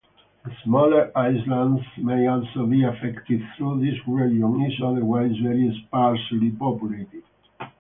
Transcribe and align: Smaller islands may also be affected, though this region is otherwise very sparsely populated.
Smaller 0.63 1.15
islands 1.15 1.83
may 1.97 2.25
also 2.25 2.65
be 2.65 2.83
affected, 2.85 3.39
though 3.59 3.77
this 3.77 3.99
region 4.07 4.61
is 4.65 4.81
otherwise 4.83 5.37
very 5.43 5.79
sparsely 5.85 6.49
populated. 6.49 7.21